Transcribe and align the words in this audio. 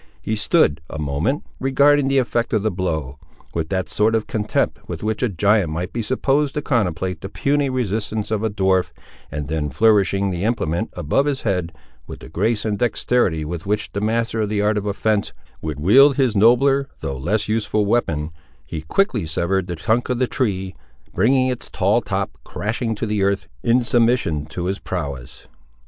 He 0.19 0.35
stood, 0.35 0.81
a 0.89 0.97
moment, 0.97 1.43
regarding 1.59 2.07
the 2.07 2.17
effect 2.17 2.53
of 2.53 2.63
the 2.63 2.71
blow, 2.71 3.19
with 3.53 3.69
that 3.69 3.87
sort 3.87 4.15
of 4.15 4.25
contempt 4.25 4.79
with 4.89 5.03
which 5.03 5.21
a 5.21 5.29
giant 5.29 5.69
might 5.69 5.93
be 5.93 6.01
supposed 6.01 6.55
to 6.55 6.61
contemplate 6.63 7.21
the 7.21 7.29
puny 7.29 7.69
resistance 7.69 8.31
of 8.31 8.41
a 8.43 8.49
dwarf, 8.49 8.93
and 9.31 9.47
then 9.47 9.69
flourishing 9.69 10.31
the 10.31 10.43
implement 10.43 10.89
above 10.93 11.27
his 11.27 11.43
head, 11.43 11.71
with 12.07 12.21
the 12.21 12.29
grace 12.29 12.65
and 12.65 12.79
dexterity 12.79 13.45
with 13.45 13.67
which 13.67 13.91
a 13.93 14.01
master 14.01 14.41
of 14.41 14.49
the 14.49 14.59
art 14.59 14.75
of 14.79 14.87
offence 14.87 15.33
would 15.61 15.79
wield 15.79 16.15
his 16.15 16.35
nobler 16.35 16.89
though 17.01 17.15
less 17.19 17.47
useful 17.47 17.85
weapon, 17.85 18.31
he 18.65 18.81
quickly 18.81 19.27
severed 19.27 19.67
the 19.67 19.75
trunk 19.75 20.09
of 20.09 20.17
the 20.17 20.25
tree, 20.25 20.73
bringing 21.13 21.47
its 21.47 21.69
tall 21.69 22.01
top 22.01 22.31
crashing 22.43 22.95
to 22.95 23.05
the 23.05 23.21
earth 23.21 23.45
in 23.61 23.83
submission 23.83 24.47
to 24.47 24.65
his 24.65 24.79
prowess. 24.79 25.45